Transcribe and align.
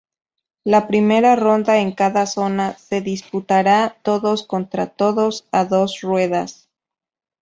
La 0.63 0.87
primera 0.87 1.35
ronda 1.35 1.77
en 1.77 1.91
cada 1.91 2.25
zona, 2.25 2.75
se 2.79 3.01
disputará 3.01 3.97
todos 4.01 4.41
contra 4.41 4.87
todos 4.87 5.47
a 5.51 5.63
dos 5.65 6.01
ruedas. 6.01 6.67